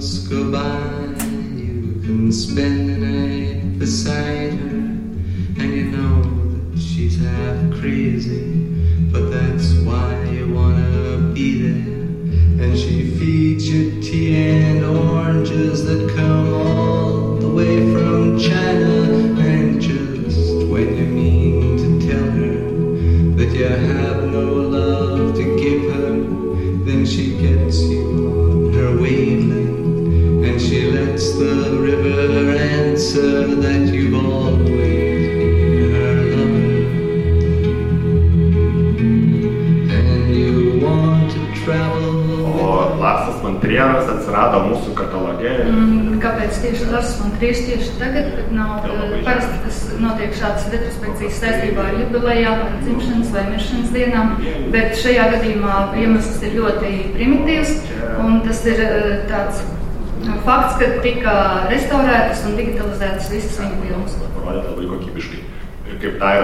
[0.00, 1.24] boats go by.
[1.56, 4.78] You can spend the night beside her.
[5.60, 6.22] And you know
[6.70, 8.40] that she's half crazy.
[44.30, 45.50] Atsirado mūsų kataloge.
[45.66, 50.68] Mm, Kāpēc tieši tas un tieši tieši tagad, kad nav eh, parasti tas notiek šādas
[50.70, 54.36] retrospekcijas saistībā ar jubilejām, vai dzimšanas vai miršanas dienām,
[54.70, 57.74] bet šajā gadījumā iemesls ir ļoti primitīvs,
[58.22, 61.36] un tas ir eh, tāds eh, fakts, ka tika
[61.72, 64.16] restaurētas un digitalizētas visas viņa filmas.
[64.46, 65.42] Labai kokybiškai.
[65.90, 66.36] Ir tai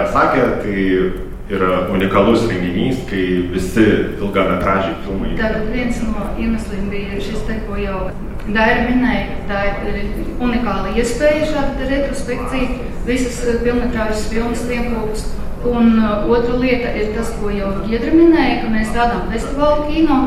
[1.50, 3.84] yra unikalus renginys, kai visi
[4.18, 5.34] ilgametražiai filmai.
[5.38, 8.08] Tātad viens no iemesliem bija šis te, ko jau
[8.46, 9.96] Daira minēja, tā ir
[10.38, 15.26] unikāla iespēja šāda retrospekcija, visas pilnmetrāžas filmas vienkopus.
[15.66, 20.18] Un uh, otra lieta ir tas, ko jau Giedra minēja, ka mēs strādājam festivāla kino,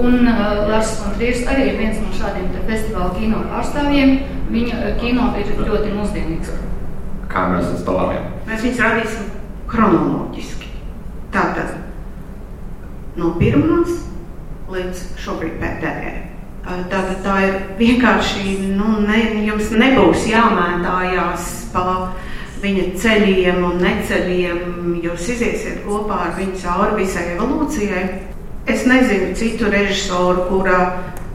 [0.00, 4.16] un uh, Lārs Fontrīrs arī ir viens no šādiem te festivāla kino pārstāvjiem.
[4.50, 6.54] Viņa uh, kino ir ļoti mūsdienīgs.
[7.30, 8.32] Ką mes atstovaujam?
[8.48, 9.34] Mēs viņus rādīsim
[9.70, 10.67] chronoloģiski.
[11.34, 11.76] Tātad
[13.18, 14.04] no pirmās
[14.72, 16.16] līdz šobrīd pēdējai.
[16.68, 21.84] Tātad tā ir vienkārši, nu, ne, jums nebūs jāmētājās pa
[22.62, 24.98] viņa ceļiem un neceļiem.
[25.04, 28.04] Jūs iziesiet kopā ar viņu cauri visai evolūcijai.
[28.68, 30.80] Es nezinu citu režisoru, kura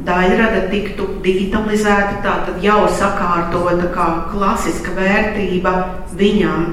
[0.06, 5.74] daļrada tiktu digitalizēta, tātad jau sakārtota kā klasiska vērtība
[6.20, 6.68] viņam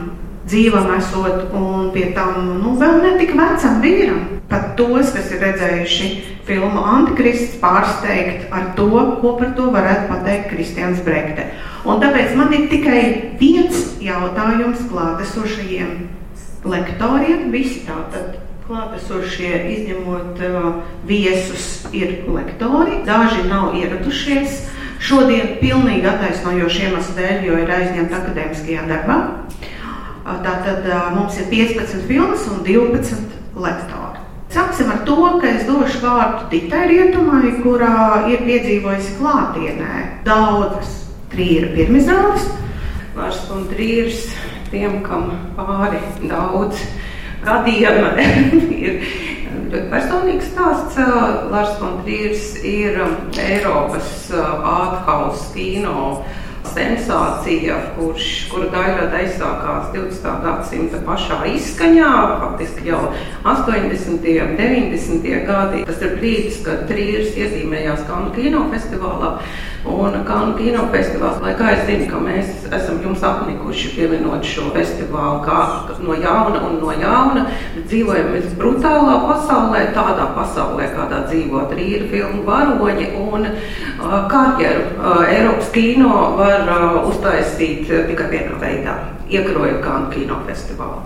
[0.48, 4.20] dzīvam esot, un pie tam nu, vēl ne tik vecam vīram.
[4.50, 6.08] Pat tos, kas ir redzējuši
[6.48, 8.88] filmu Antikrists, pārsteigt ar to,
[9.20, 11.46] ko par to varētu pateikt Kristians Brekte.
[11.86, 13.02] Un tāpēc man ir tikai
[13.40, 15.92] viens jautājums klātesošajiem
[16.66, 17.46] lektoriem.
[17.54, 20.68] Visi tātad klātesošie, izņemot uh,
[21.08, 23.00] viesus, ir lektori.
[23.06, 24.66] Daži nav ieradušies.
[25.00, 29.16] Šodien pilnīgi attaisnojoši iemeslu dēļ, jo ir aizņemta akadēmiskajā darbā.
[30.44, 30.86] Tātad
[31.16, 33.20] mums ir 15 filmas un 12
[33.60, 34.26] lektori.
[34.50, 40.96] Sāksim ar to, ka es došu vārdu Ditai Rietumai, kurā ir piedzīvojusi klātienē daudzas
[41.30, 42.48] trīra pirmizrādes.
[43.14, 44.24] Lārs un Trīrs
[44.72, 46.82] tiem, kam pāri daudz
[47.44, 48.18] gadiem
[48.86, 48.98] ir
[49.70, 50.98] ļoti personīgs stāsts.
[51.52, 52.98] Lārs un Trīrs ir
[53.38, 56.24] Eiropas ārhaus kino
[56.74, 60.44] sensācija, kurš, kura daļrada aizsākās 20.
[60.44, 62.10] gadsimta pašā izskaņā,
[62.42, 63.02] faktiski jau
[63.44, 64.28] 80.
[64.44, 65.34] un 90.
[65.48, 65.82] gadi.
[65.88, 69.36] Tas ir brīdis, kad Trīrs iezīmējās Kanu kinofestivālā.
[69.88, 75.38] Un Kanu kinofestivāls, lai kā es zinu, ka mēs esam jums apnikuši pieminot šo festivālu
[75.46, 75.60] kā
[76.04, 77.46] no jauna un no jauna,
[77.78, 84.84] dzīvojam mēs brutālā pasaulē, tādā pasaulē, kādā dzīvo Trīra filmu varoņi un uh, karjeru.
[84.98, 89.00] Uh, Eiropas kino var uh, uztaisīt uh, tikai vienā veidā,
[89.32, 91.00] iekrojot Kanu kinofestivālu.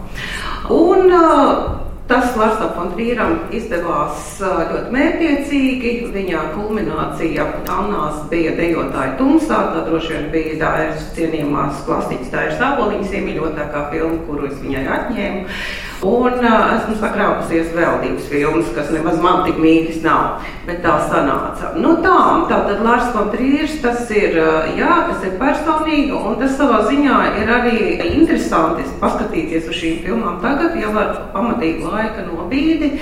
[0.75, 5.93] Un, uh, Tas Lārsam Fontrīram izdevās ļoti mērķiecīgi.
[6.13, 9.63] Viņa kulminācija Annās bija dejotāja tumsā.
[9.73, 15.57] Tā droši vien bija Dairas cienījumās klasiķis Dairas Āboliņas iemīļotākā filma, kuru es viņai atņēmu.
[16.03, 20.97] Un uh, esmu sakrāpusies vēl divas filmas, kas nemaz man tik mīļas nav, bet tā
[21.09, 21.71] sanāca.
[21.79, 22.17] Nu tā,
[22.51, 27.21] tā tad Lārs Fontrīrs, tas ir, uh, jā, tas ir personīgi, un tas savā ziņā
[27.43, 27.79] ir arī
[28.11, 32.95] interesanti paskatīties uz šīm filmām tagad, jau ar pamatīgu laika nobīdi,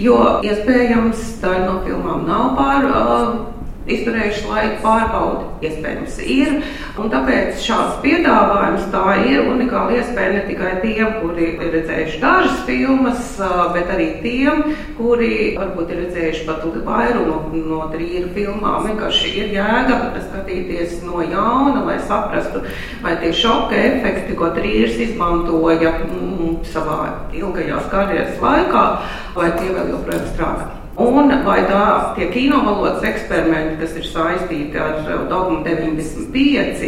[0.00, 3.55] jo iespējams daļa no filmām nav pār uh,
[3.86, 6.54] izturējuši laiku pārbaudi, iespējams, ir.
[7.00, 12.62] Un tāpēc šāds piedāvājums tā ir unikāla iespēja ne tikai tiem, kuri ir redzējuši dažas
[12.68, 13.34] filmas,
[13.74, 14.62] bet arī tiem,
[14.98, 18.88] kuri varbūt ir redzējuši pat vairumu no trījuma filmām.
[18.90, 22.64] Vienkārši ir jēga skatīties no jauna, lai saprastu,
[23.04, 27.02] vai tie šoka efekti, ko trījums izmantoja mm, savā
[27.36, 28.88] ilgajās karjeras laikā,
[29.36, 30.85] vai tie vēl joprojām strādā.
[30.96, 31.80] Un vai tā
[32.16, 36.86] tie kinovalodas eksperimenti, kas ir saistīti ar Dogmu 95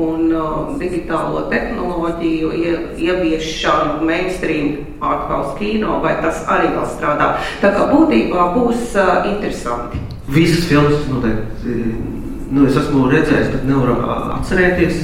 [0.00, 2.70] un uh, digitālo tehnoloģiju ie,
[3.04, 7.26] ieviešanu mainstream ārkārtas kino, vai tas arī vēl strādā.
[7.60, 10.00] Tā kā būtībā būs uh, interesanti.
[10.32, 11.74] Visas filmas noteikti,
[12.54, 13.98] nu, es esmu redzējis, bet nevaru
[14.38, 15.02] atcerēties.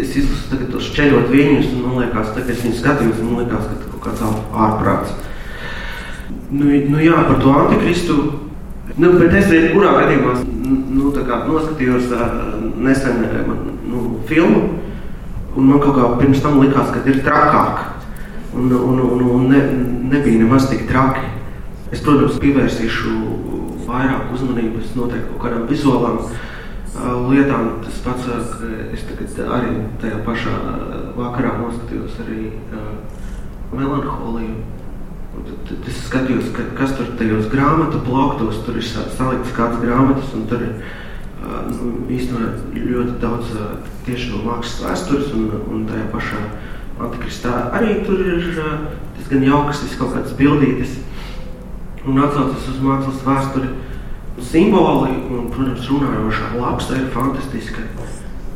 [0.00, 3.44] Es izlasu tagad tos šķeļot viņus, un man liekas, ka es viņus skatījos, un man
[3.44, 4.26] liekas, ka kaut kāds
[4.64, 5.14] ārprāts.
[6.50, 8.16] Nu, nu jā, par to antikristu.
[8.94, 10.34] Nu, bet es kurā gadījumā
[10.64, 11.10] nu,
[11.48, 12.12] noskatījos
[12.84, 13.24] nesen
[13.88, 14.62] nu, filmu,
[15.56, 17.90] un man kaut kā pirms tam likās, ka ir trakāk.
[18.54, 19.62] Un, un, un, un ne,
[20.12, 21.24] nebija nemaz tik traki.
[21.90, 23.14] Es, protams, pievērsīšu
[23.88, 26.20] vairāk uzmanības noteikti kaut kādām vizuālām
[27.30, 27.72] lietām.
[27.82, 28.30] Tas pats,
[28.94, 30.54] es arī tajā pašā
[31.18, 32.52] vakarā noskatījos arī
[33.74, 34.73] melanholiju
[36.04, 40.60] es skatījos, ka, kas tur tajos grāmatu plauktos, tur ir salikts kāds grāmatas, un tur
[40.60, 40.74] ir
[41.70, 43.54] nu, īstenībā ļoti daudz
[44.04, 46.42] tieši no mākslas vēstures, un, un tajā pašā
[47.04, 48.44] antikristā arī tur ir
[49.16, 50.98] diezgan jaukas kaut kādas bildītes,
[52.04, 53.72] un atsaucas uz mākslas vēsturi.
[54.44, 57.84] Simboli un, protams, runājošā lapsa ir fantastiska.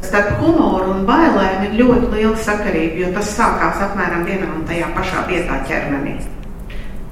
[0.02, 4.90] Starp humoru un bailēm ir ļoti liela sakarība, jo tas sākās apmēram vienā un tajā
[4.96, 6.16] pašā vietā ķermenī.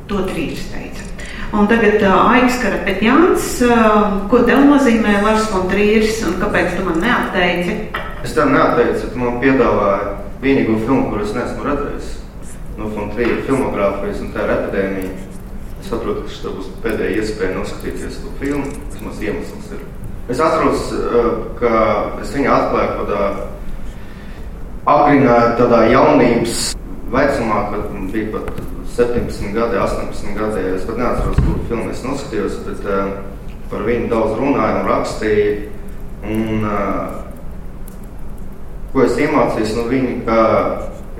[0.07, 1.03] To trīs teica.
[1.57, 7.01] Un tagad Aiks Karapetjāns, uh, ko tev nozīmē Lars von Trīrs un kāpēc tu man
[7.03, 7.75] neatteici?
[8.27, 10.13] Es tev neatteicu, tu man piedāvāji
[10.43, 12.13] vienīgo filmu, kur es neesmu redzējis.
[12.77, 15.13] No von Trīra filmogrāfijas un tā ir epidēmija.
[15.81, 19.85] Es saprotu, ka šī būs pēdējā iespēja noskatīties to filmu, vismaz iemesls ir.
[20.31, 20.89] Es atceros,
[21.59, 21.73] ka
[22.23, 23.23] es viņu atklāju kaut kādā
[24.87, 26.77] agrīnā tādā jaunības
[27.13, 27.83] vecumā, kad
[28.13, 28.51] bija pat
[28.97, 30.65] 17 gadi, 18 gadi.
[30.75, 33.15] Es pat neatceros, kuru filmu es noskatījos, bet uh,
[33.71, 35.55] par viņu daudz runāju un rakstīju.
[36.27, 37.23] Un, uh,
[38.93, 40.41] ko es iemācījos no viņa, kā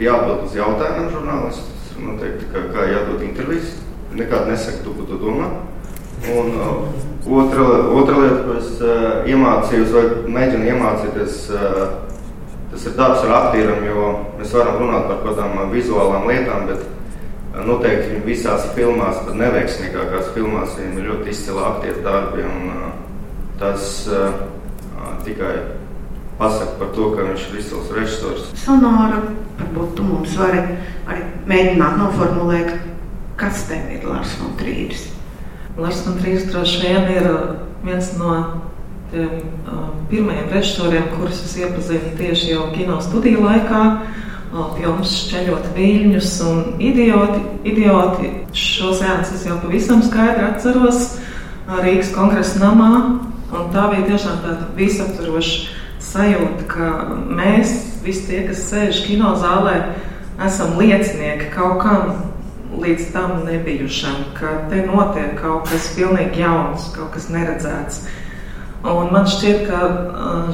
[0.01, 3.77] jāatbild uz jautājumiem žurnālistus, noteikti, kā, kā jādod intervijas.
[4.17, 5.51] Nekādu nesaku to, ko tu domā.
[6.33, 6.87] Un uh,
[7.29, 10.05] otra, otra lieta, ko es uh, iemācījos, vai
[10.39, 12.16] mēģinu iemācīties, uh,
[12.77, 16.85] tas ir darbs ar aktieriem, jo mēs varam runāt par kaut kādām vizuālām lietām, bet
[17.57, 22.43] Noteikti viņi visās filmās, pat neveiksmīgākās filmās, viņiem ir ļoti izcili aktieru darbi.
[22.45, 22.91] Un, uh,
[23.57, 24.35] tas uh,
[25.25, 25.55] tikai
[26.37, 28.51] pasaka par to, ka viņš ir izcils režisors.
[28.61, 29.23] Sonora,
[29.63, 30.61] varbūt tu mums vari
[31.09, 32.75] arī mēģināt noformulēt,
[33.41, 35.09] kas tev ir Lars von Trīris.
[35.81, 37.31] Lars von Trīris droši vien ir
[37.89, 38.37] viens no
[39.13, 39.31] tiem
[39.67, 43.83] uh, pirmajiem režisoriem, kurus es iepazinu tieši jau kino studiju laikā
[44.77, 47.41] filmas Šķeļot viļņus un idioti.
[47.67, 48.31] idioti.
[48.57, 51.17] Šo sēnes es jau pavisam skaidri atceros
[51.67, 52.93] Rīgas kongresa namā.
[53.51, 56.87] Tā bija tiešām tāda visaptvaroša sajūta, ka
[57.37, 57.75] mēs,
[58.05, 59.93] visi tie, kas sēž kino zālē,
[60.47, 62.15] esam liecinieki kaut kam
[62.77, 68.03] līdz tam nebijušam, ka te notiek kaut kas pilnīgi jauns, kaut kas neredzēts.
[68.87, 69.81] Un man šķiet, ka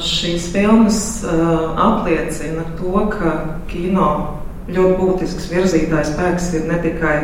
[0.01, 1.01] šīs filmas
[1.81, 3.35] apliecina to, ka
[3.69, 4.09] kino
[4.73, 7.17] ļoti būtisks virzītājs spēks ir ne tikai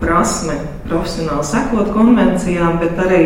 [0.00, 0.56] prasme
[0.88, 3.22] profesionāli sekot konvencijām, bet arī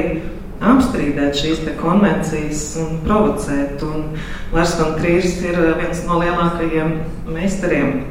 [0.60, 3.82] apstrīdēt šīs konvencijas un provocēt.
[3.86, 4.16] Un
[4.54, 6.96] Lars von Trīrs ir viens no lielākajiem
[7.30, 8.04] meistariem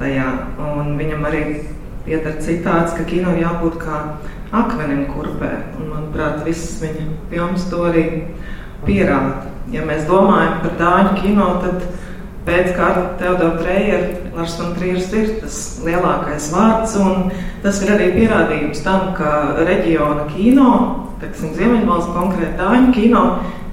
[0.00, 0.28] tajā.
[0.62, 1.44] Un viņam arī
[2.06, 4.00] pieder citāts, ka kino jābūt kā
[4.54, 5.52] akmenim kurpē.
[5.76, 8.06] Un, manuprāt, visas viņa filmas to arī
[8.86, 9.50] pierāda.
[9.74, 11.86] Ja mēs domājam par dāņu kino, tad
[12.46, 13.98] pēc kārta Teodora Treira
[14.36, 17.32] Lars von Trīrs ir tas lielākais vārds, un
[17.64, 20.70] tas ir arī pierādījums tam, ka reģiona kino,
[21.22, 23.24] teiksim, Ziemeļvalsts konkrēti dāņu kino,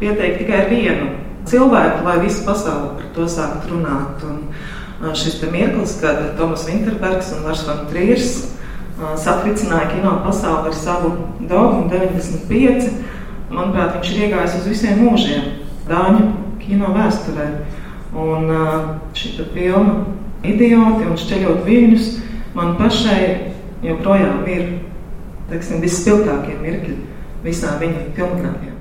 [0.02, 1.12] pietiek tikai vienu
[1.50, 4.24] cilvēku, lai visu pasauli par to sāktu runāt.
[4.26, 4.40] Un
[5.12, 8.30] šis te mirklis, kad Tomas Vinterbergs un Lars von Trīrs
[9.20, 11.12] satricināja kino pasauli ar savu
[11.50, 12.92] dogmu 95.
[13.54, 15.50] Manuprāt, viņš ir iegājis uz visiem mūžiem
[15.90, 16.28] Dāņu
[16.64, 17.50] kino vēsturē.
[18.14, 18.52] Un
[19.18, 20.04] šī filma
[20.44, 22.10] Idioti un šķeļot viņus
[22.56, 24.66] man pašai joprojām ir
[25.50, 26.98] teiksim, visspilgtākie mirkļi
[27.46, 28.73] visā viņa filmogrāfijā.